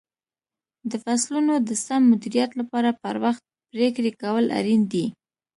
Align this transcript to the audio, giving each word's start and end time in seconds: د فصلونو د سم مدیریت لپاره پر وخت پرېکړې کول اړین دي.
د 0.89 0.91
فصلونو 1.03 1.53
د 1.67 1.69
سم 1.85 2.01
مدیریت 2.11 2.51
لپاره 2.59 2.89
پر 3.01 3.15
وخت 3.23 3.41
پرېکړې 3.71 4.11
کول 4.21 4.45
اړین 4.59 4.81
دي. 4.91 5.05